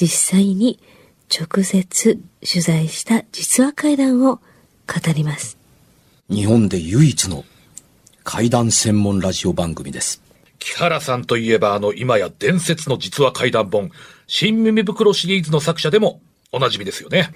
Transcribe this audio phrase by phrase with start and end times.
[0.00, 0.78] 実際に
[1.28, 4.42] 直接取材した実話怪談を語
[5.12, 5.58] ります。
[6.30, 7.44] 日本で唯一の
[8.22, 10.22] 怪談専門ラジオ番組です。
[10.60, 13.90] 木原さんといえばあの今や伝説の実話怪談本、
[14.28, 16.20] 新耳袋シリーズの作者でも
[16.52, 17.32] おなじみですよね。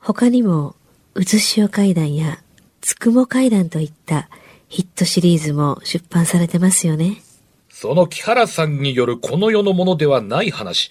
[0.00, 0.74] 他にも、
[1.14, 2.40] うずしお怪談や
[2.80, 4.28] つくも怪談といった
[4.68, 7.22] ヒットシリーズも出版されてますよね。
[7.68, 10.90] その木原さんによるこの世のものではない話、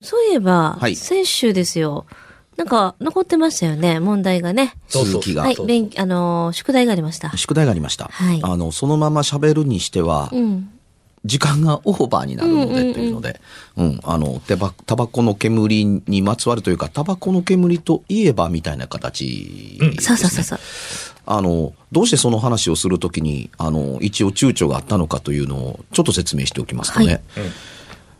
[0.00, 2.06] そういえば、はい先週ですよ。
[2.56, 4.74] なんか残ってましたよね、問題がね。
[4.88, 7.36] そうそう続きがはい、勉、あのー宿題がありました。
[7.36, 8.08] 宿題がありました。
[8.12, 10.70] はいあの、そのまま喋るにしては、うん。
[11.24, 13.40] 時間がオーバーになるのでというので、
[13.76, 20.00] うん、あの、タバタバコの煙にまつわるというか、タバコの煙といえばみたいな形ですね。
[20.00, 20.58] そうそうそうそう。
[21.26, 27.06] あの、どうしてその話をするときに、あの、一応躊躇があったのかというのをちょっと説明しておきますとね。
[27.06, 27.22] はい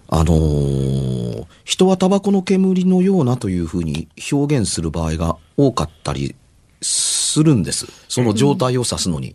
[0.09, 6.35] あのー人はタバコの煙のようなというふうに表現する場合が多かったり
[6.81, 7.87] するんです。
[8.09, 9.35] その状態を指すのに。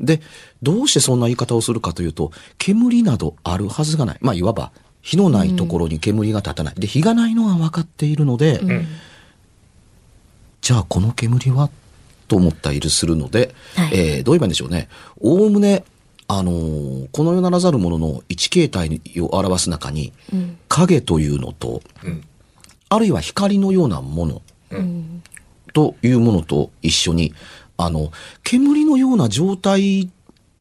[0.00, 0.22] で、
[0.62, 4.18] どうしてそんな言い方をするかというと、煙などあるはずがない。
[4.22, 6.74] まあ、いわば、火のないところに煙が立たない。
[6.76, 8.60] で、火がないのは分かっているので、
[10.62, 11.68] じゃあこの煙は？
[12.26, 14.88] と思ったりするので、はいえーどう言えばいいんでしょうね。
[15.20, 15.84] おおむね、
[16.28, 20.12] あのーこの世ならざるものの一形態を表す中に、
[20.68, 22.22] 影というのと、ん。
[22.88, 24.42] あるいは光のようなもの、
[25.72, 27.34] というものと一緒に、
[27.76, 28.10] あの、
[28.42, 30.10] 煙のような状態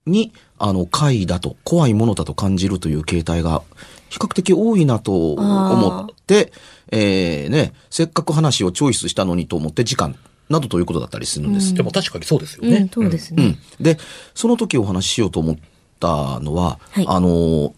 [0.06, 3.64] に、あの、怪だと、怖いものだと感じるという形態が、
[4.10, 6.52] 比較的多いなと思って、
[6.92, 10.16] えーね、せっかく話をチョイスしたのにと思って時間
[10.50, 11.74] などということだったりするんです。
[11.74, 12.90] でも確かにそうですよねうん、。
[12.90, 13.84] そうですねうん。。
[13.84, 13.98] で、
[14.34, 15.58] その時お話ししようと思っ
[16.00, 17.74] たのは、はいあの、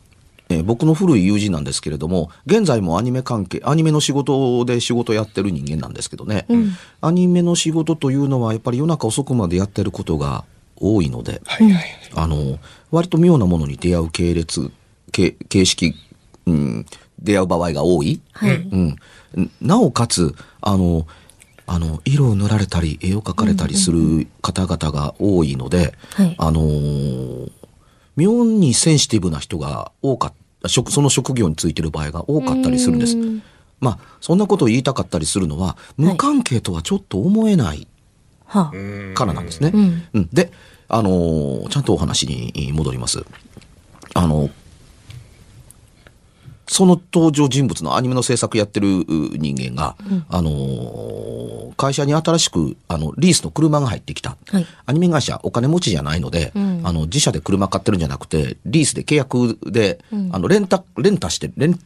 [0.50, 6.46] えー僕の古い友人なんですけれども、現在もアニメ関係、アニメの仕事で仕事やってる人間なんですけどね、
[7.02, 10.46] アニメの仕事というのはやっぱり夜中遅くまでやってることが
[10.78, 11.86] 多いので、はいはい。
[12.16, 12.60] あの、
[12.92, 14.72] 割と妙なものに出会う系列、
[15.12, 15.96] 形形式、
[16.46, 16.86] うん、
[17.20, 18.22] 出会う場合が多い。
[18.32, 18.56] はい。
[18.56, 18.96] うん。
[19.62, 21.06] なおかつ、あの、
[21.68, 27.52] あの、色を塗られたり、絵を描かれたりする方々が多いので、はいあのー
[28.16, 30.34] 妙にセンシティブな人が多かっ
[30.64, 33.16] た、職その職業についてる場合が多かったりするんです。
[33.80, 37.88] まあ、そんなことを言いたかったりするのは、無関係とはちょっと思えない
[38.46, 39.16] はあ。
[39.16, 39.72] からなんですね。
[39.72, 40.52] うんうんで、
[40.90, 43.24] あのーちゃんとお話に戻ります。
[44.16, 44.50] あの、
[46.68, 49.96] その登場人物のアニメの制作やってるう人間が、
[50.30, 54.36] あのー会社に新しく、あの、リースの車が入ってきた。
[54.52, 54.66] はい。
[54.88, 56.52] アニメ会社、お金持ちじゃないので、
[56.84, 60.00] あの、自社で車買ってるんじゃなくて、リースで契約で、
[60.32, 61.80] あの、レンタ、レンタして、レンタ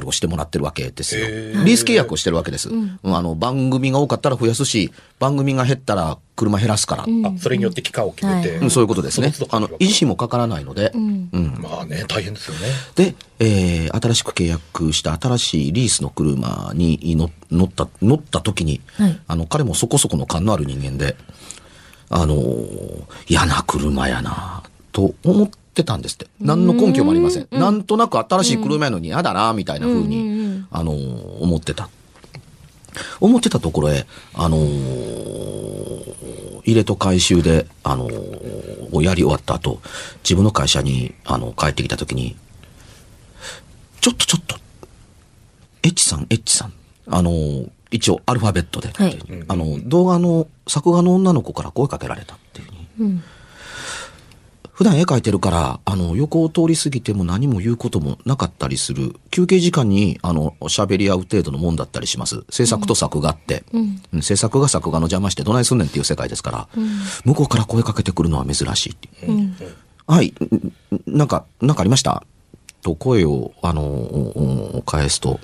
[0.00, 1.26] ルをしてもらってるわけですよ。
[1.28, 2.68] リース契約をしてるわけです。
[2.70, 7.02] うんあの、番組が多かったら増やすし、番組が減ったら車減らすから。
[7.04, 7.06] あ、
[7.38, 8.56] それによって期間を決めて。
[8.56, 10.90] うんそういうことですねあの、維持費もかからないので。
[10.94, 11.30] うん
[11.60, 12.66] まあね、大変ですよね。
[12.96, 21.16] で、えー新しく契約した新しいリースの車に乗乗った、乗った時に、はいあの、彼もそこそこの勘のある人間で、
[22.10, 24.62] あのー嫌な車やな
[24.92, 26.26] と思ってたんですって。
[26.40, 27.48] 何の根拠もありません。
[27.50, 31.88] なんとなく新しい車やのに嫌だなみたいな風に、あのー思ってた。
[33.20, 36.14] 思ってたところへ、あのー
[36.66, 39.80] 入れと回収で、あのーをやり終わった後、
[40.22, 42.36] 自分の会社に、あの、帰ってきた時に、
[44.00, 44.56] ちょっとちょっと、
[45.82, 46.72] エッチさん、エッチさん。
[47.08, 49.16] あのー一応アルファベットで、はい
[49.46, 52.66] あの、動画の、作画の女の子から声かけられたっていう
[52.96, 53.22] ふうに。
[54.74, 59.14] 普段絵描いてるから、あの、横を通り過ぎても何も言うこともなかったりする。
[59.30, 62.44] 休憩時間に、あの、喋り合う程度のもんだったりします。
[62.50, 63.62] 制作と作画って。
[64.12, 64.22] うん。
[64.22, 66.68] 制作が作画の邪魔してどないすんねんっていう世界ですから、
[67.24, 69.26] 向こうから声かけてくるのは珍しいって。
[69.26, 69.54] いう。
[70.08, 70.72] はい、ん
[71.06, 72.24] なんか、なんかありました？
[72.82, 75.38] と声を、あの、返すと、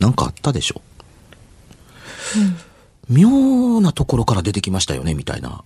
[0.00, 0.80] なんかあったでしょ、
[3.08, 5.62] 妙なところから出てきましたよね、みたいな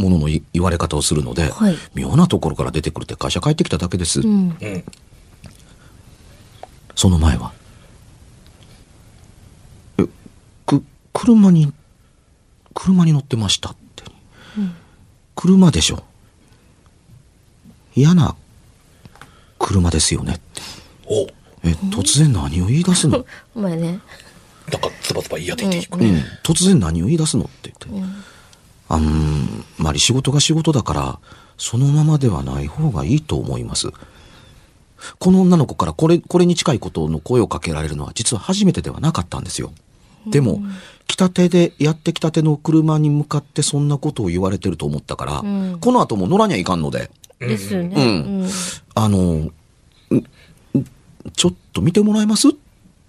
[0.00, 4.20] もののい言われ方をするので、はい妙なところから出てくるって会社帰ってきただけです。
[4.20, 4.56] うん。
[4.60, 4.84] うん。
[6.94, 7.52] その前は。
[9.98, 10.04] え、
[10.66, 10.82] く、
[11.12, 11.72] 車に、
[12.74, 14.04] 車に乗ってましたって。
[15.36, 16.02] 車でしょ。
[17.94, 18.36] 嫌な
[19.58, 20.62] 車ですよねって。
[21.06, 21.26] お
[21.62, 23.24] え、突然何を言い出すの？
[23.54, 24.00] お前ね。
[24.70, 26.08] なんかズバズバ言い当てていくね。
[26.08, 28.10] うん、突然何を言い出すのって言って。
[28.90, 31.18] あんまり仕事が仕事だから、
[31.56, 33.88] そのままではない方がいいと思います。
[35.18, 39.72] この女の子からこれ、これに近いことの声をかけられるのは実は初めてではなかったんですよ。
[40.26, 40.60] でも、
[41.06, 45.78] 来たてで、やってきたての車に向かってそんなことを言われてると思ったから、ん。
[45.80, 47.94] この後も乗らにはいかんので、ですよね。
[47.96, 48.00] う
[48.44, 48.48] ん。
[48.94, 49.52] あの、んん
[51.34, 52.48] ちょっと見てもらえます？
[52.48, 52.52] っ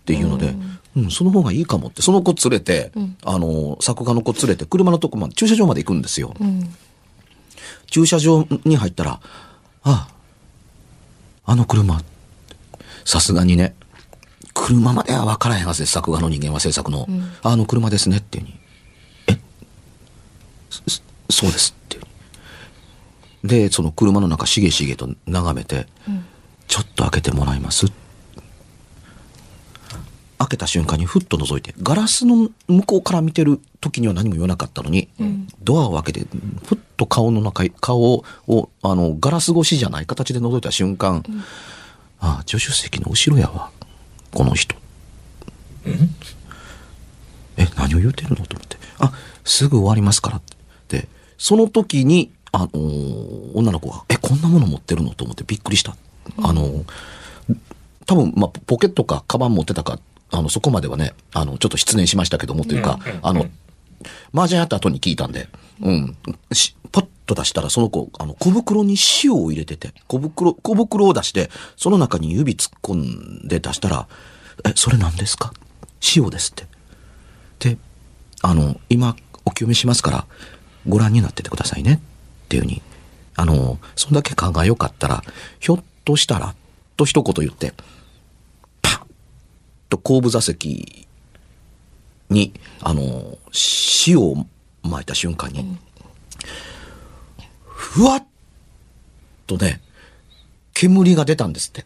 [0.06, 2.92] ていうので、うん、その方がいいかもって、その子連れて、
[3.24, 6.34] あの、作家の子連れて、車のとこまで、駐車場まで行くんですよ。
[6.40, 6.74] うん。
[7.90, 9.22] 駐車場に入ったら、
[9.84, 10.10] あ
[11.46, 12.02] あ、あの車、
[13.06, 13.74] さすがにね、
[14.54, 17.08] 車までは分からへんはずです、作画の人間は制作の。
[17.42, 18.60] あの車ですねっていうに。
[19.28, 19.40] え
[20.70, 20.82] そ
[21.30, 22.04] そうですっていう
[23.44, 23.50] に。
[23.50, 25.88] で、その車の中しげしげと眺めて、
[26.68, 27.88] ちょっと開けてもらいます
[30.42, 35.08] 開けた瞬間にふっと覗いて、ガラスの向こうから見てる時には何も言わなかったのに、
[35.62, 36.28] ドアを開けて、
[36.66, 38.26] ふっと顔の中、顔を、
[38.82, 41.24] あの、ガラス越しじゃない形で覗いた瞬間、
[42.20, 43.70] ああ、助手席の後ろやわ。
[44.34, 44.76] この人。
[47.58, 48.38] え、何を言うてるの？
[48.38, 48.78] と思って。
[48.98, 50.42] あ、すぐ終わりますからっ
[50.88, 51.02] て。
[51.02, 51.08] で、
[51.38, 55.14] その時に、あのー女の子が、え、こんなもの持ってるの？
[55.14, 55.96] と思ってびっくりした。
[56.42, 56.86] あのー
[58.08, 60.00] 多分、まあ、ポケットか、カバン持ってたか、
[60.32, 63.48] あの、そこまではね、あの、ちょっと失念しましたけども、というか、あの、
[64.34, 65.50] 麻雀やった後に聞いたんで、
[65.82, 66.18] うん。
[66.54, 74.08] しパッと出したら、その子、あの、小袋に塩を入れてて、小袋、小袋を出して、その中に指突っ込んで出したら、
[74.66, 75.54] え、それ何ですか？
[76.16, 76.66] 塩ですって。
[77.60, 77.78] で、
[78.42, 80.26] あの、今、お清めしますから、
[80.88, 82.02] ご覧になっててくださいね。
[82.46, 82.82] っていうふうに、
[83.36, 85.24] あの、そんだけ考えよかったら、
[85.60, 86.56] ひょっとしたら、
[86.98, 87.74] と一言言って、
[89.92, 91.08] と後部座席
[92.30, 93.38] に、あの、
[94.08, 94.48] 塩を
[94.84, 95.78] 撒いた瞬間に、
[97.66, 98.26] ふわっ
[99.46, 99.82] とね、
[100.74, 101.86] 煙が出たんですって。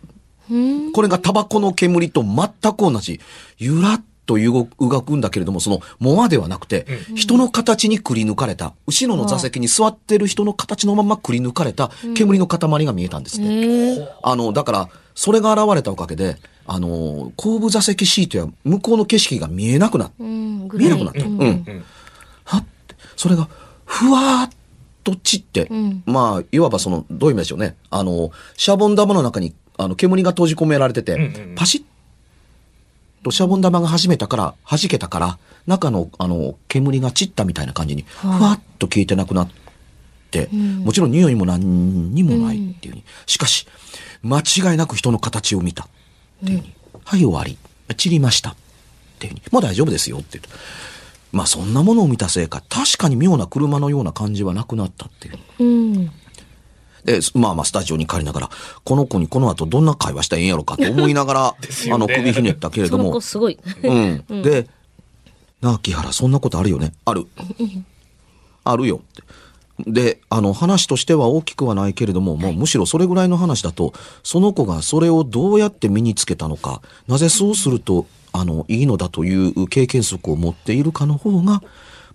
[0.93, 3.19] これがタバコの煙と全く同じ、
[3.57, 6.85] ゆらっと動く動くんだけれども、その、モアではなくて、
[7.15, 13.49] 人の形にくり抜かれた、後ろの座席に座ってる人の形のままくり抜かれた煙の塊が見えたんですって。
[13.49, 16.37] ええあの、だから、それが現れたおかげで、
[16.67, 20.23] あの、後部座席シートや向こうの景色が見えなくなった。
[20.23, 20.69] うん。
[20.73, 21.23] 見えなくなった。
[21.23, 21.39] うん。
[21.39, 21.85] うん。
[22.43, 23.47] はって、それが、
[23.85, 24.49] ふわーっ
[25.03, 27.75] と散って、んまあ、いわばその、どういう意味でしょうね。
[27.91, 31.83] あの、シャボン玉の中に、あの、煙が閉じ込められてて、パシッ
[33.25, 39.49] とシャボン玉が弾めたから、弾けたから、中の、あの、煙が散ったみたいな感じに、ふわっと消えてなくなっ
[40.29, 43.03] て、もちろん匂いも何にもないっていうふうに。
[43.25, 43.67] しかし、
[44.21, 45.87] 間違いなく人の形を見たっ
[46.45, 46.73] ていうふうに。
[47.03, 47.57] はい、終わり。
[47.97, 48.51] 散りました。
[48.51, 48.55] っ
[49.17, 49.41] ていうふうに。
[49.51, 50.49] もう大丈夫ですよって言って。
[51.31, 55.39] まあそんなものを見たせいか、確かに妙な車のような感じはなくなったっていう。
[55.59, 55.84] うん。
[57.05, 58.49] で、まあまあスタジオに帰りながら、
[58.83, 63.59] この子にこの後どんな会話したらええんやろかと思いながら、 ねあの首ひねったけれどもその子、すごい。
[63.83, 64.41] うん。
[64.41, 64.67] で、
[65.61, 67.27] なあ、木原、そんなことあるよねある。
[68.63, 69.23] あるよって。
[69.79, 73.93] で、あの、話としては大きくはないけれども、もうむしろそれぐらいの話だと、
[74.23, 81.61] その子がそれをどうやって身につけたのか、なぜそうすると、あの、いいのだという経験則を持っているかの方が、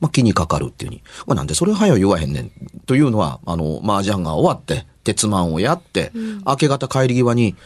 [0.00, 1.02] まあ、気にかかるっていうに。
[1.26, 2.50] まあ、なんでそれ早い言わへんねん。
[2.87, 6.12] というのは、あの、麻雀が終わって、鉄マンをやって、
[6.47, 7.57] 明け方帰り際に、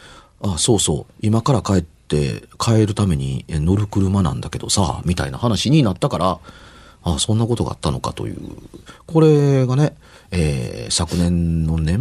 [0.43, 6.39] あ、そうそう、今から帰って、帰るためにえ乗る車なんだけどさ、みたいな話になったから、
[7.03, 8.39] あ、そんなことがあったのかという。
[9.07, 9.97] これがね、
[10.31, 11.99] えー昨年の年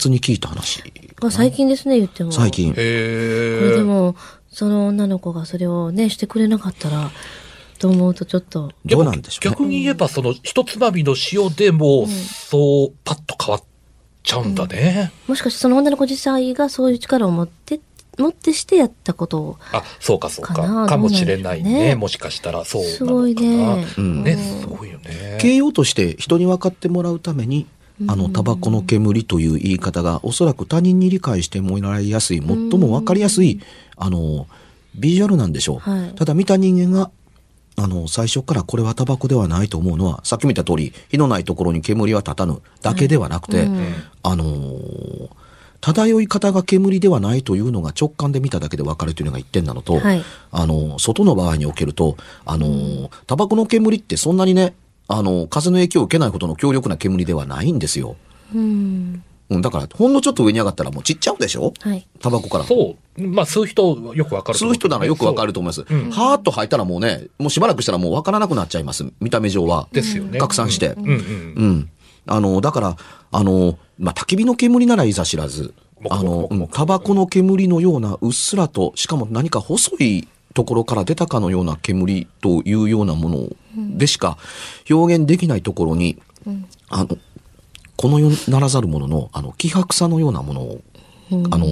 [0.00, 0.82] 末に聞いた話。
[1.22, 2.32] あ最近ですね、言っても。
[2.32, 2.50] 最。
[2.50, 2.72] 近。
[2.72, 3.76] これ。
[3.76, 4.16] でも、
[4.50, 7.10] その女の子がそれをね、してくれなかったら、
[7.76, 8.72] と思うとちょっと。
[8.84, 9.50] どうなんでしょうね。
[9.50, 13.64] 逆に言えば、その、一つまみの塩でも、そう、パッと変わっ
[14.22, 15.12] ちゃうんだね。
[15.26, 17.80] もしかしてその女の子自体がそういう力を持って、
[18.18, 19.58] 持ってしてやったことを。
[19.72, 20.86] あ、そうかそうか。
[20.86, 21.90] かもしれないね。
[21.90, 22.96] ねもしかしたら、そうなのかな。
[22.96, 25.38] すごいねうんね、すごいよね。
[25.40, 27.66] 形容として人に分かってもらうために、
[28.08, 33.60] あの、タバコの煙という言い方が、おそらく他人に理解してもらいやすい、最も分かりやすい、
[33.96, 34.46] あの、
[34.94, 35.78] ビジュアルなんでしょう。
[35.78, 37.10] はいただ見た人間が、
[37.76, 43.68] あの、最初からこれはタバコではないと思うのは、さっき見た通り、火のないところに煙は立たぬだけではなくて、
[44.22, 45.28] あのー
[45.82, 54.74] 漂い方が煙ではないというのが直感で見ただけで分かるというのが一点なのと、はいあの、外の場合におけると、あの、タバコの煙ってそんなにね、
[55.06, 58.16] あの、風の影響を受けないほどの強力な煙ではないんですよ。
[58.52, 59.22] うん。
[59.48, 61.72] うん、だから、ほんのちょっと上に上がったらもう散っちゃうでしょ？
[61.80, 62.06] はい。
[62.20, 62.64] タバコから。
[62.64, 63.22] そう。
[63.22, 65.84] まあ、吸う人よくわかると思吸う人ならよくわかると思います。
[65.88, 69.06] うんはーっと吐いたらもうね、もうしばらくしたらもうわからなくなっちゃいます。
[69.20, 69.88] 見た目上は。
[69.92, 70.38] ですよね。
[70.38, 70.88] 拡散して。
[70.88, 71.10] うんうん。
[71.10, 71.16] う
[71.66, 71.90] ん。
[72.26, 72.96] あの、だから、
[73.30, 75.74] あの、まあ、焚き火の煙ならいざ知らず、
[76.10, 83.48] あの、うんタバコの煙のようなうっすらと、しかも何か細いところから出たかのような煙というようなもの
[83.96, 84.38] でしか
[84.90, 86.18] 表現できないところに、
[86.88, 87.18] あの、
[87.96, 90.80] この世ならざるものの、あの、気迫さのようなものを、
[91.50, 91.66] あの、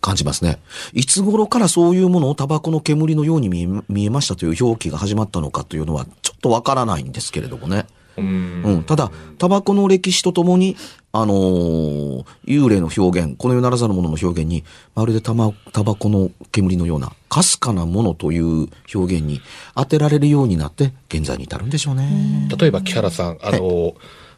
[0.00, 0.58] 感じますね。
[0.92, 7.86] いつ頃からそういうものをタバコの煙のように見え見えましたという表記が始まったのかというのはちょっとわからないんですけれどもね。
[8.16, 10.76] うんうん、ただ、タバコの歴史とともに、
[11.12, 14.64] あのー幽霊の表現、この世ならざるものの表現に、
[14.94, 19.40] まるでタバタバコの煙のような、かすかなものという表現に
[19.74, 22.48] 当てられるようになって、現在に至るんでしょうね。
[22.58, 23.94] 例えば木原さん、あの、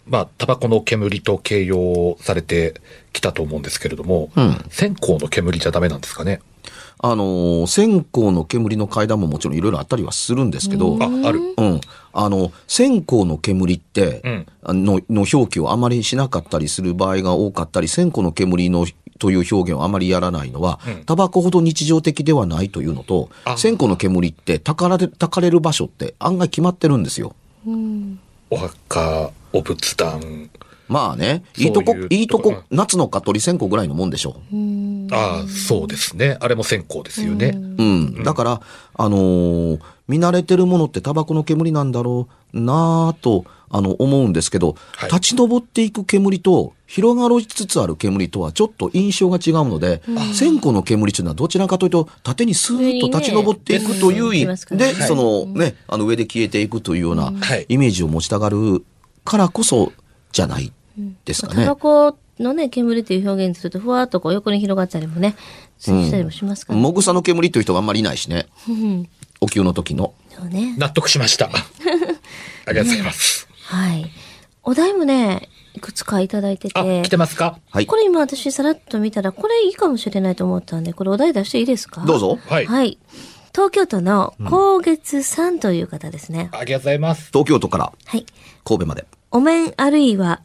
[0.06, 2.80] まあ、タバコの煙と形容されて
[3.12, 6.40] きたと思うんですけれども、うん線香の煙じゃダメなんですかね？
[7.02, 11.40] あのー線香の煙の階段ももちろんいろいろあったりはするんですけど、あ、ある。
[11.56, 11.80] うん。
[12.12, 18.86] あの、線香の煙って、うんあの、の表記をあまりしなかったりする場合が多かったり、線香の煙の
[19.18, 27.34] という表現をあまりやらないのは、うんタバコほど日常的ではないというのとあ、線香の煙ってたかられ、たかれる場所って案外決まってるんですよ。
[28.50, 30.50] お墓、お仏壇。
[30.88, 35.14] まあね、いいういとこ、いいとこ夏の蚊取り線香ぐらいのもんでしょう。
[35.14, 36.36] ああ、そうですね。
[36.40, 37.52] あれも線香ですよね。
[37.54, 38.24] うん。
[38.24, 38.60] だから、
[38.94, 50.02] あのー見慣れてるものってタバコの煙なんだろうなぁと、あの、思うんですけど、はい立ち上っていく煙と、広がりつつある煙とはちょっと印象が違うので、
[50.34, 58.84] 線香の煙というのはどちらかというと、縦にスーッと立ち上っていくという意味で、はいそのね、あの上で消えていくというようなはいイメージを持ちたがる
[59.24, 59.92] からこそ
[60.32, 60.72] じゃない
[61.24, 61.76] ですかねタバ。
[61.76, 65.36] コのね、煙っていう表現すると、ふわっとこう横に広がったりもね、
[65.78, 66.82] したりもしますからね。
[66.82, 68.46] もぐさの煙という人があんまりいないしね。
[68.68, 69.08] うん
[69.42, 70.12] お灸の時の。
[70.36, 70.74] そうね。
[70.78, 71.46] 納得しました。
[72.66, 73.48] ありがとうございます。
[73.64, 74.10] はい。
[74.62, 77.08] お題もね、いくつかいただいてあ、て来。
[77.08, 77.58] てますか？
[77.70, 77.96] はいこ。
[77.96, 82.02] れ今私さらっと見たら、これいいかもしれないと思ったんで、これお題出していいですか？
[82.02, 82.18] どう。
[82.18, 82.38] ぞ。
[82.48, 82.66] はい。
[82.66, 82.98] はい。
[83.52, 86.50] 東京都の高月さんという方ですね。
[86.52, 87.28] ありがとうございます。
[87.32, 88.24] 東京都からはい。
[88.64, 89.06] 神戸まで。
[89.30, 90.42] お面あるいは、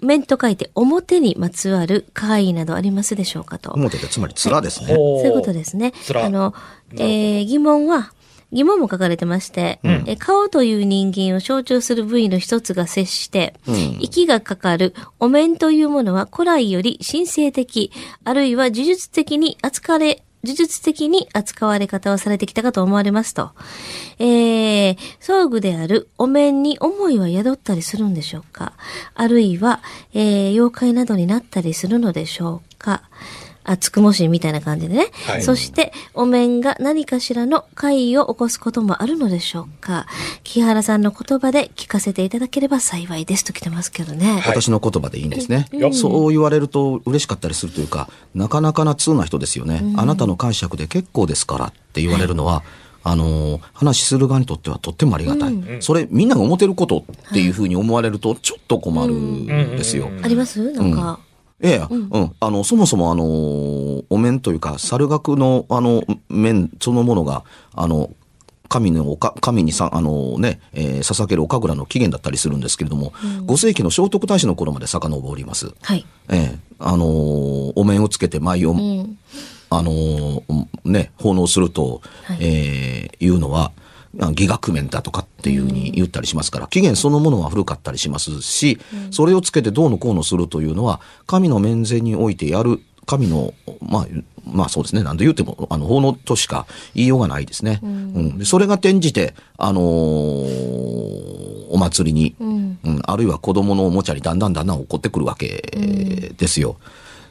[0.00, 3.72] 面と書いて表にまつわる会議などありますでしょうかと。
[3.72, 4.86] 表でつまり面ですね。
[4.88, 5.92] そそういうことですね。
[6.14, 6.54] 面あの、
[6.94, 8.12] えー疑問は、
[8.52, 17.92] 疑問も書かれてまして、え顔という人間を象徴する部位の一つが接して、うん息がかかるお面というものは古来より神聖的、
[18.24, 23.50] あるいは呪術的に扱われ、呪術的に扱われ方をされてきたかと思われますと。
[24.18, 28.72] えー、装具であるお面に思いは宿ったりするんでしょうか？
[29.14, 29.80] あるいは、
[30.14, 33.02] えー、妖怪などになったりするのでしょうか？
[33.62, 35.08] あ、つくもしみたいな感じでね。
[35.26, 40.06] はいそして、お面が何かしらの怪異を起こすこともあるのでしょうか
[40.44, 44.32] 木原さんの言葉で聞かせていただければ幸いですと来てますけどね。
[44.32, 49.82] はい私の言葉でいいんですね、うんそう言われると嬉しかったりするというか、なかなかな通な人ですよね。
[49.96, 52.62] あなたの解釈で結構ですからって言われるのは、
[53.02, 55.54] あのー話する側にとってはとってもありがたい。
[55.80, 60.08] それみんなが思ってることっていうふうに思われるとちょっと困るんですよ。
[60.08, 60.72] うんあります？
[60.72, 61.20] なんか。
[61.62, 68.10] いやいや、うん、あの、そもそもあのーお面というか、猿楽のあの、面そのものが、あの、
[68.68, 73.10] 神のおか、神にさ、あのね、えー捧げるお神楽の起源だったりするんですけれども、
[73.46, 75.72] 5世紀の聖徳太子の頃まで遡ります。
[75.82, 76.06] はい。
[76.30, 79.18] ええあのーお面をつけて舞を、うん。
[79.70, 83.72] あのーね、奉納すると、はいえーいうのは、
[84.18, 88.78] あ戯楽面だとかっていうふうに言ったりしますから、起源そのものは古かったりしますし、
[89.10, 94.06] それをつけてどうのこうのするというのは、神の面前においてやる、神の、まあ、
[94.44, 95.02] まあそうですね。
[95.02, 97.80] なんで言うても、あの、法のとしか言いようがないですね。
[97.82, 98.38] うん。
[98.38, 102.78] でそれが転じて、あのーお祭りに、うん。
[102.82, 106.76] うん、あるいは子供のおもちゃにだんだんだんだん起こってくるわけですよ。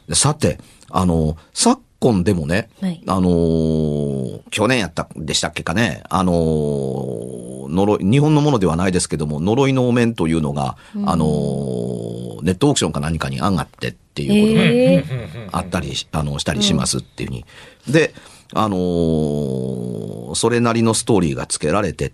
[0.08, 0.58] でさて、
[0.88, 3.02] あの、昨今でもね、はい。
[3.06, 17.44] あのー去年やったでしたっけかね、あのー呪い、日本のものではないですけども、呪いのお面というのが、あのーネットオークションか何かに上がってっていうことがええあったりし、あの、したりしますっていうふうに。
[17.88, 18.14] で、
[18.54, 22.12] あのーそれなりのストーリーが付けられてっ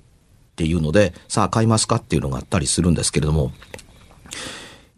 [0.57, 3.53] ていうので、さあ買いますかっていうのがあったりするんですけれども、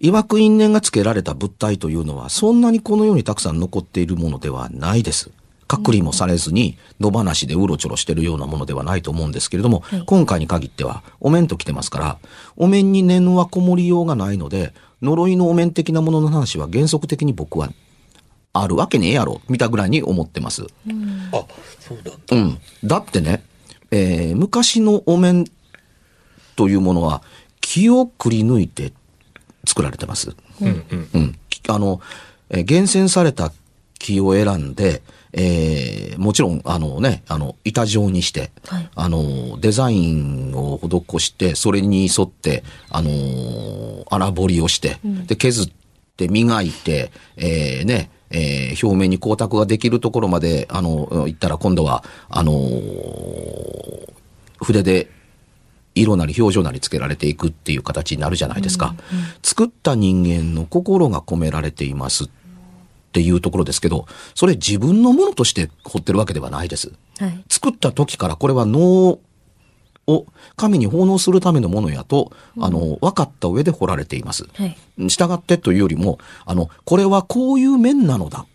[0.00, 5.30] 曰く因縁が付けられた物体というのは、そんなにこの世にたくさん残っているものではないです。
[5.66, 12.18] 隔離もされずに、野放しでうろちょろしてるようなものではないと思うんですけれども、はい今回に限っては、お面と来てますから、
[12.56, 17.70] お面に念はこもりようがないので、呪いのお面的なものの話は原則的に僕は
[18.52, 20.66] あるわけねえやろ、見たぐらいに思ってます。
[21.32, 21.44] あ、
[21.80, 22.12] そうだ。
[22.30, 22.58] うん。
[22.84, 23.42] だってね、
[23.90, 25.44] えー昔のお面
[26.56, 27.22] というものは
[27.60, 28.92] 木をくり抜いて
[29.66, 30.34] 作られてます。
[30.60, 31.08] うんうん。
[31.14, 31.38] うん。
[31.48, 32.00] きあの、
[32.50, 33.52] えー厳選された
[33.98, 45.70] 木を選んで、えーもちろん、あのね、あの、板状にして、はいあの、デザインを施して、それに沿って、あの、荒彫りをして、で、削っ
[46.16, 52.52] て磨いて、えーね、えー表面に光沢ができるところまで、あの、行ったら今度は、あの
[54.60, 55.08] 筆で
[55.95, 58.95] 色なり表情なりつけられていくっていう形になるじゃないですか。
[59.42, 62.28] 作った人間の心が込められていますっ
[63.12, 66.92] ていうところですけど、それ自分のものとして彫ってるわけではないです。
[67.18, 67.45] はい。
[67.49, 69.18] 作った時からこれは能
[70.09, 70.26] を
[70.57, 74.49] 神に奉納するためのものやと、あの、分かった上で彫られています。
[74.54, 74.76] はい。
[75.09, 78.47] 従ってというよりも、あの、これはこういう面なのだ。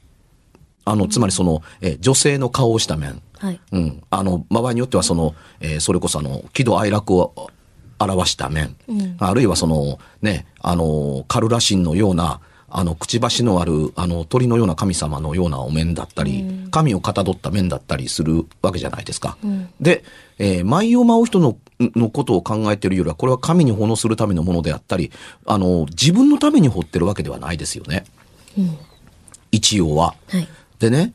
[0.86, 3.22] あの、つまりその、え女性の顔をした面。
[3.44, 3.60] はい。
[3.74, 4.04] うん。
[4.10, 7.50] あの、場合によってはその、えーそれこそあの、喜怒哀楽を
[8.00, 8.76] 表した面。
[8.88, 19.38] うんあるいはその、ね、あの、カルラ神のような、あの、くちばしのある、あの、鳥のような神様のようなお面だったり、神をかたどった面だったりするわけじゃないですか。
[19.46, 20.04] んで、
[20.40, 25.12] えー舞を舞う人の、のことを考えているよりは、これは神に奉納するためのものであったり、
[25.46, 28.06] あの、自分のために彫ってるわけではないですよね。
[29.52, 30.16] 一応は。
[30.30, 30.48] はい。
[30.80, 31.14] でね、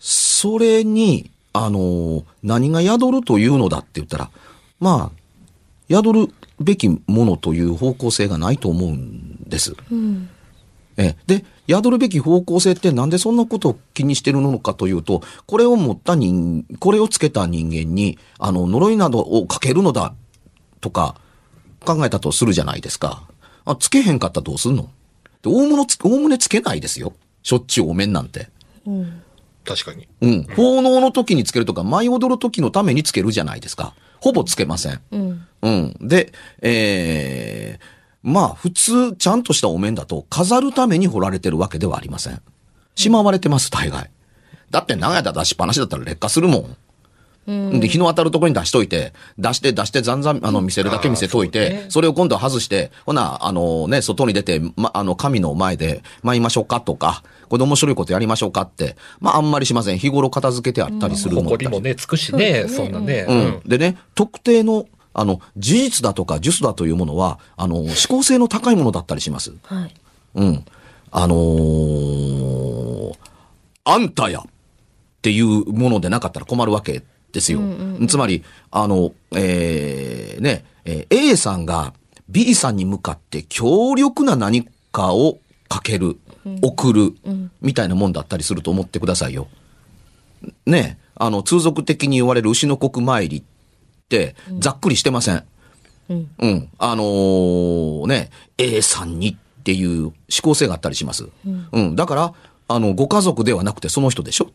[0.00, 4.30] それに、あの、何が宿るというのだって言ったら、
[4.78, 5.20] まあ、
[5.88, 6.28] 宿る
[6.60, 9.74] べきものという方向性がないと思うんです。
[9.90, 10.28] うん。
[10.96, 20.14] えで、宿るべき方向性ってなんでそんなことを気にしてるのかというと、これを持った人、これをつけた人間に、あの、呪いなどをかけるのだ、
[20.80, 21.16] とか、
[21.84, 23.22] 考えたとするじゃないですか。
[23.64, 24.90] あ、つけへんかったらどうすんの？
[25.42, 27.14] で、大物つ、大胸つけないですよ。
[27.42, 28.48] しょっちゅうお面なんて。
[28.86, 29.22] うん。
[29.64, 30.08] 確かに。
[30.20, 30.42] うん。
[30.44, 33.94] 奉納の時につけるとか、舞い踊る時のためにつけるじゃないですか。
[34.20, 35.00] ほぼつけません。
[35.10, 35.46] うん。
[35.62, 35.96] うん。
[36.00, 37.84] で、えー、
[38.22, 42.40] まあ、普通、ちゃんとしたお面だと、飾るために彫られてるわけではありません。
[42.94, 44.10] しまわれてます、大概。
[44.70, 46.76] だって長い間出しっぱなしだったら劣化するもん。
[47.46, 59.98] で、日の当たるところに出しといて、出して出してざんざん、あの、見せるだけ見せといて、そうねそれを今度は外して、ほな、あのね、外に出て、ま、あの、神の前で舞いましょうかとか、これ面白いことやりましょうかって、まあ、あんまりしません。
[59.98, 63.26] 日頃片付けてあったりするものだったり誇りもね、つくしね、そねそんなね。
[63.28, 63.60] うん。
[63.66, 69.52] でね、特定の、あの、事実だとか術だというものは、あの、思考性の高いものだったりします。
[69.64, 69.94] はい。
[70.36, 70.64] うん。
[71.10, 72.80] あのー
[73.84, 74.42] あんたやっ
[75.22, 77.60] ていうものでなかったら困るわけですよ。
[78.08, 81.92] つまり、あの、えーね、えー A さんが
[82.28, 85.38] B さんに向かって強力な何かを
[85.68, 86.18] かける、
[86.62, 87.14] 送る、
[87.60, 89.48] みたいなもんだったりすると思ってくださいよ。
[90.66, 93.42] ね、あの、通俗的に言われる牛の国参りっ
[94.08, 95.44] て、ざっくりしてません。
[96.08, 96.30] うん。
[96.38, 96.68] うん。
[96.78, 100.12] あのーね、A さんにっていう思
[100.42, 101.28] 考性があったりします。
[101.72, 101.94] うん。
[101.96, 102.34] だから、
[102.68, 104.50] あの、ご家族ではなくてその人でしょ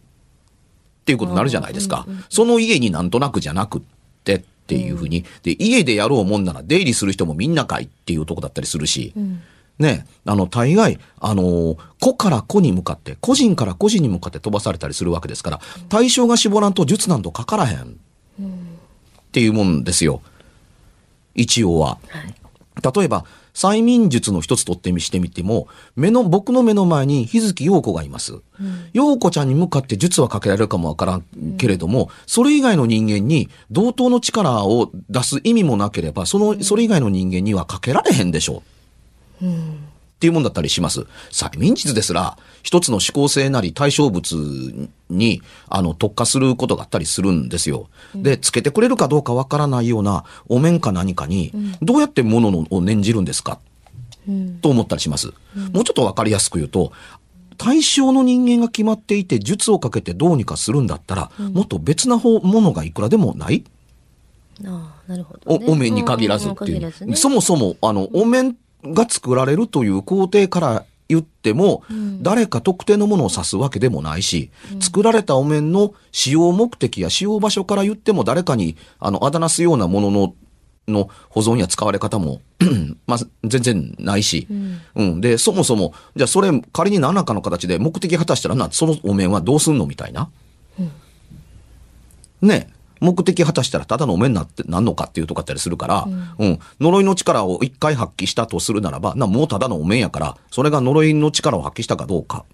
[1.05, 2.07] っていうことになるじゃないですか。
[2.29, 3.81] その家になんとなくじゃなくっ
[4.23, 5.23] てっていうふうに。
[5.43, 9.13] で、家でやろうもんなら出入りする人もみんなかいっていうとこだったりするし。
[9.77, 17.83] ね、あの、大概、あのー子から子に向かって、個人から個人に向かって飛ばされたりするわけですから、対象が絞らんと術なんとかからへん。
[17.83, 17.87] っ
[19.31, 20.21] ていうもんですよ。
[21.35, 21.99] 一応は。
[22.95, 28.41] 例えば、催眠術の一つ取ってみしてみても、目の、僕の目の前に日月陽子がいます。
[28.93, 31.23] 陽子ちゃんに向かって術はかけられるかもわからん
[31.57, 38.61] けれども、それ以外の人間に同等の力を出す意味もなければ、その、それ以外の人間にはかけられへんでしょ
[39.41, 39.45] う。
[39.45, 39.94] って
[40.25, 41.05] っていうもんだったりします。
[41.29, 47.89] 催眠術ですら、一つの思考性なり対象物に、あの、特化することがあったりするんですよ。
[48.15, 51.51] で、つけてくれるかどうかわからないようなお面か何かに、
[51.83, 53.59] どうやって物のを念じるんですか？
[54.61, 55.27] と思ったりします。
[55.73, 56.91] もうちょっとわかりやすく言うと、
[57.59, 63.63] 対象の人間が決まっていて、術をかけてどうにかするんだったら、もっと別な方ものがいくらでもない
[64.65, 65.65] ああ、なるほど、おね。
[65.67, 67.15] お面に限らずっていう。
[67.15, 68.55] そもそも、あの、お面
[68.87, 71.83] が作られるという工程から言っても、
[72.21, 80.33] 誰か特定のものを指すわけでもないし、作られたお面の使用目的や使用場所から言っても誰かに、あの、あだなすようなものの、
[80.87, 82.41] の保存や使われ方も、
[83.07, 84.47] まあ、全然ないし、
[84.95, 90.29] うん、で、そもそも、じゃあそれ仮に何らかの形で目的果たしたらな、そのお面はどうすんのみたいな。
[92.41, 96.05] ね目的果たしたらただのお面になって、なんのかっていうとこあったりするから、
[96.39, 102.45] うん、呪いの力を一回発揮したとするならば、な、もうただのお面やから、それが呪いの力を発揮したかどうか。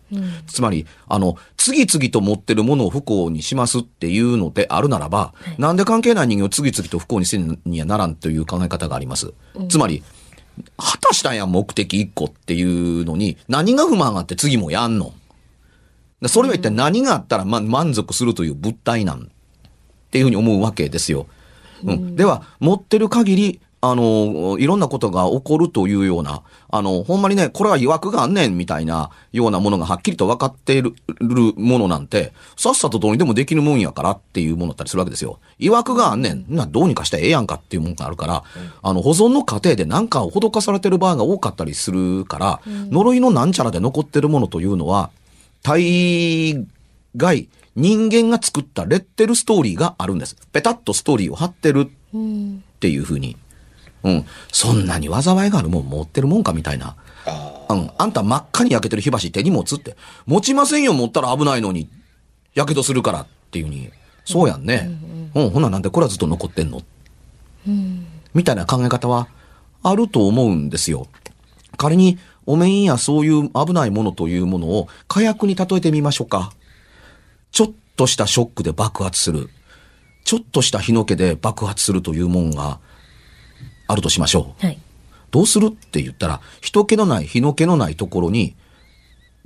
[0.47, 9.33] つまり、あの、次々と持ってるものを不幸にしますっていうのであるならば、なんで関係ない人間を次々と不幸にせんにはならんという考え方があります。
[9.69, 10.03] つまり、
[10.77, 15.13] 果たしたんや目的一個っていうのに、何が不満があって次もやんの？
[16.21, 19.31] だそれは一体何があったら、ま、満足するという物体なん
[20.11, 21.25] っていうふうに思うわけですよ。
[21.85, 22.15] うん。
[22.17, 30.93] では、持ってる限り、あの、いろんなことが起こるというような、あの、ほんまにね、これは曰くがあんねんみたいなようなものがはっきりと分かっている
[31.55, 35.39] ものなんて、さっさとどうにでもできるもんやからっていうものだったりするわけですよ。
[35.59, 36.45] 曰くがあんねん。
[36.49, 38.43] な、どうにかしたらええやんかっていうもんがあるから、
[38.83, 45.09] あの、保存の過程で何かを施されてる場合が多かったりするから、呪いのなんちゃらで残ってるものというのは、
[45.63, 46.67] 大
[47.17, 50.35] 概、人間が作ったレッテルストーリーがあるんです。
[50.51, 51.89] ペタッとストーリーを貼ってるっ
[52.79, 53.37] ていうふうに。
[54.03, 54.25] うん。
[54.51, 56.95] そんなに災いがあるもん持ってるもんかみたいな。
[57.69, 57.91] うん。
[57.97, 59.95] あんた真っ赤に焼けてる火箸手に持つって。
[60.25, 61.87] 持ちませんよ、持ったら危ないのに。
[62.53, 63.89] やけどするからっていうふうに。
[64.25, 64.89] そうやんね。
[65.33, 66.81] うん、ほななんでこれはずっと残ってんの？
[68.33, 69.27] みたいな考え方は
[69.83, 71.07] あると思うんですよ。
[71.77, 76.51] 仮に、お面やそういう危ないものというものを火薬に例えてみましょうか。
[77.51, 79.49] ちょっとしたショックで爆発する。
[80.23, 82.79] ちょっとした火の気で爆発するというもんが
[83.87, 84.65] あるとしましょう。
[84.65, 84.79] はい。
[85.31, 88.55] どうするって言ったら、人気のない、火の気のないところに、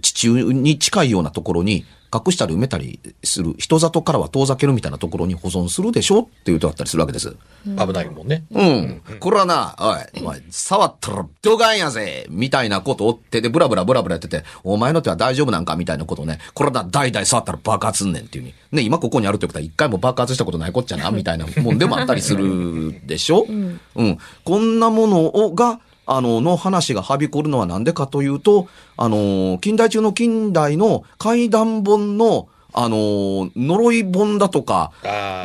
[0.01, 7.36] 地中に近いようなところに隠したり埋めたりする、人里からは遠ざけるみたいなところに保存するでしょっていうとだったりするわけです。
[7.65, 8.45] 危ないもんね。
[8.51, 9.01] うん。
[9.19, 18.53] これはな、おい、お前、触ったらどがんやぜみたいなことを手でブラブラブラブラやってて、お前の手は大丈夫なんかみたいなことをね、これはな、代々触ったら爆発すんねんっていうに。
[18.71, 23.45] ね、今ここにあるってことは一回も爆発したことないこっちゃなみたいなもんでもあったりするでしょ？
[23.49, 24.17] うん。
[24.45, 34.91] こんなものをが、あの、の話がはびこるのはなんでかというと、あの、近代中の近代の怪談本の、あの、呪い本だとか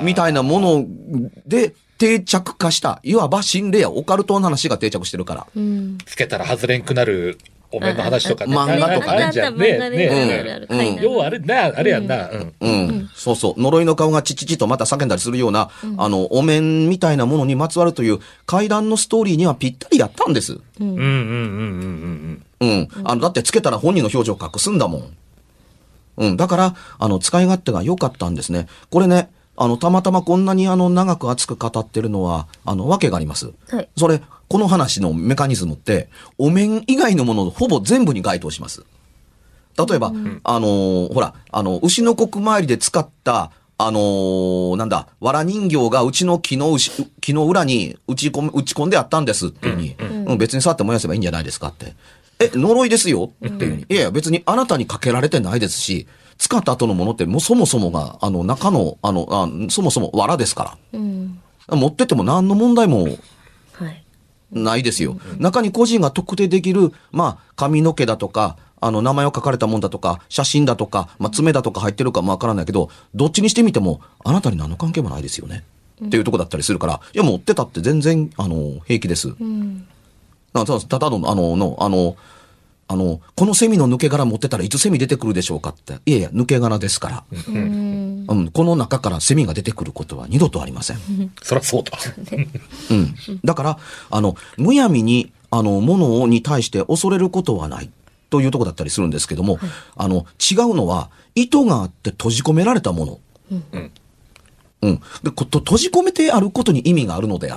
[0.03, 0.85] みたいなもの
[1.47, 5.47] で定着化した、いわば心霊やオカルトの話が定着してるから。
[5.55, 5.99] うん。
[6.05, 7.39] つけたら外れんくなる
[7.73, 8.57] お面の話とかね。
[8.57, 9.79] 漫画とかねじゃんね。
[9.91, 12.29] ねうん階段要はあれ、な、あれやんな。
[12.31, 12.55] うん。
[12.61, 13.11] うん。
[13.15, 13.61] そうそう。
[13.61, 20.59] 呪いの顔がチチチとまた叫んだりするような、あの、お面みたいなものにまつわるという怪談のストーリーにはぴったりやったんです。
[20.81, 22.89] うんうんうんうんうんうん。
[23.05, 25.17] あの、だってつけたら本人の表情を隠すんだもん。
[26.19, 26.37] うん。
[26.37, 28.67] だから、あの、使い勝手が良かったんですね。
[28.91, 33.53] これね、あの、たまたまこんなにあの、長く熱く語ってるのは、あの、わけがあります。
[33.69, 33.89] はい。
[33.97, 38.83] それ、この話のメカニズムって、お面以外のもののほぼ全部に該当します。
[39.79, 40.09] 例えば、
[40.43, 49.95] あのーほら、あの、牛の国参りで使った、あのーなんだ、藁人形がうちの木の牛、木の裏に打ち込め、打ち込んであったんですっていうふうに、
[50.27, 51.95] うん別に触って燃やせばいいんじゃないですかって。
[52.41, 53.83] え、呪いですよっていうふうに。
[53.89, 56.09] いやいや、別にあなたにかけられてないですし、
[56.39, 60.99] 使った後のものってもうそもそもが、あの、中の、あの、あそもそも藁ですから。
[60.99, 61.39] うん。
[61.69, 63.11] 持ってっても何の問題もは
[63.89, 64.05] い。
[64.53, 65.19] ないですよ。
[65.39, 75.65] 中に個人が特定できる、まあ、髪の毛だとか、あの、名前を書かれたもんだとか、写真だとか、まあ、爪だとか入ってるかもわからないけど、どっちにしてみても、あなたに何の関係もないですよね。
[76.05, 79.35] っていうとこだったりするから、いや、持ってたって全然、あの、平気です。
[79.39, 79.87] うん。
[80.53, 82.17] ただの、あの、の、あの、
[82.91, 86.01] あの、このセミの抜け殻持ってたらいつセミ出てくるでしょうかって。
[86.07, 87.25] いやいや、抜け殻ですから。
[87.47, 88.27] うん。
[88.27, 90.99] うん、この中からセミが出てくることは二度とありません。
[91.41, 91.97] そりゃそうだ。
[92.91, 93.15] うん。
[93.45, 93.79] だから、
[94.11, 97.91] あの、むやみに、あの、ものに対して恐れることはない。
[98.29, 99.61] というとこだったりするんですけども、
[99.97, 103.19] あの、違うのは、意図があって閉じ込められたもの。
[103.53, 103.91] うん。
[104.83, 105.01] うん。
[105.23, 107.57] で、こと閉じ込めてあることに意味があるのであ,、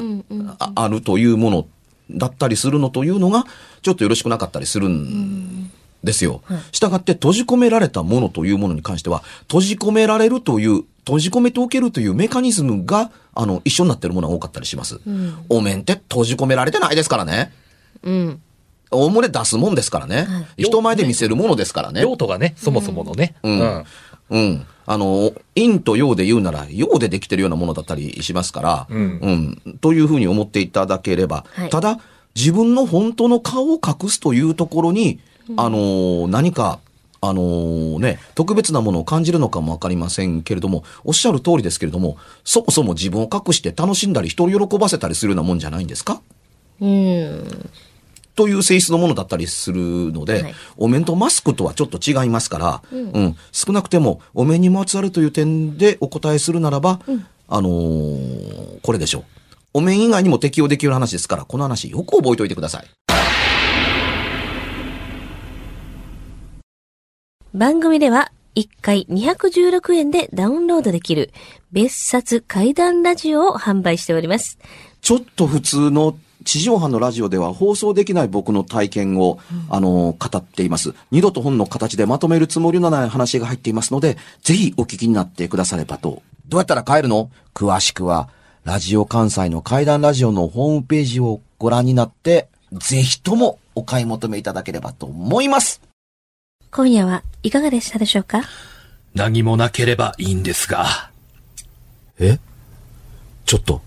[0.59, 1.67] ああるというもの
[2.11, 3.45] だったりするのというのが、
[3.81, 5.71] ちょっとよろしくなかったりするん
[6.03, 6.41] ですよ。
[6.71, 14.99] したがって閉じ込められたものというものに関しては、閉じ込められるという、閉じ込めておけるというメカニズムが、あの、一緒になってるものが多かったりします。
[15.49, 17.51] お面って閉じ込められてないですからね。
[18.03, 18.41] うん。
[18.91, 20.27] 大漏れ出すもんですからね。
[20.57, 22.01] 人前で見せるものですからね。
[22.01, 23.35] 用途がね、そもそものね。
[23.43, 23.85] うんうん
[24.33, 24.65] うん。
[24.85, 29.57] あの、陰と陽で言うなら、陽でできてるようなものだったりしますから、うん。
[29.65, 29.77] うん。
[29.79, 31.69] というふうに思っていただければ、はい。
[31.69, 31.99] ただ、
[32.35, 35.19] 自分の本当の顔を隠すというところに、
[35.55, 36.79] あの、何か、
[37.21, 46.21] あのね、特別なものを感じるのかもわかりませんけれども、おっしゃる通りですけれども、そもそも自分を隠して楽しんだり、人を喜ばせたりするようなもんじゃないんですか？
[46.81, 47.69] うん。
[48.35, 49.79] という性質のものだったりする
[50.11, 56.99] ので、はいお面とマスクとはちょっと違いますから、うん少なくてもお面にまつわるという点でお答えするならば、
[57.47, 59.23] あのーこれでしょう。
[59.75, 62.85] お面以外にも適用できる話ですから、この話よく覚えておいてください。
[67.53, 71.31] 番組では1回216円でダウンロードできる
[71.71, 74.57] 別冊怪談ラジオを販売しております。
[75.01, 80.93] ちょっと普通の地上波のラジオでは放送できない僕の体験を、あのー語っています。
[81.11, 86.21] 二度と本の形でまとめるつもりのない話が入っていますので、ぜひお聞きになってくださればと。
[86.47, 87.31] どうやったら帰るの？
[87.53, 88.29] 詳しくは、
[88.63, 95.81] ラジオ関西の怪談ラジオのホームページをご覧になって、ぜひともお買い求めいただければと思います。
[96.71, 98.41] 今夜はいかがでしたでしょうか？
[99.13, 101.11] 何もなければいいんですが。
[102.19, 102.39] え？
[103.45, 103.81] ちょっと、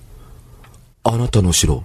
[1.03, 1.85] あなたの後ろ、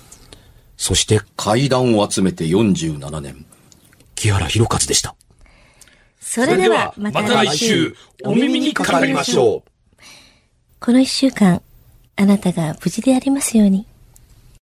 [0.81, 3.45] そして階段を集めて47年、
[4.15, 5.15] 木原博一でした。
[6.19, 10.01] それではまた来週、お耳にかかりましょう。
[10.79, 11.61] この一週間、
[12.15, 13.85] あなたが無事でありますように。